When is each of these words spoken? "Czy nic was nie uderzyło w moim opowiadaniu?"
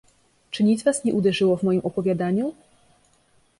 "Czy 0.51 0.63
nic 0.63 0.83
was 0.83 1.03
nie 1.03 1.13
uderzyło 1.13 1.57
w 1.57 1.63
moim 1.63 1.79
opowiadaniu?" 1.81 2.53